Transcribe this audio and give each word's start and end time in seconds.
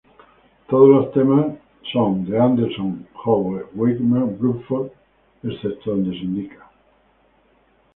Todos 0.67 0.89
los 0.89 1.11
temas 1.13 1.45
por 1.93 2.09
Anderson, 2.35 3.07
Howe, 3.23 3.67
Wakeman, 3.75 4.35
Bruford 4.39 4.89
excepto 5.43 5.91
donde 5.91 6.09
se 6.17 6.25
indica. 6.25 6.67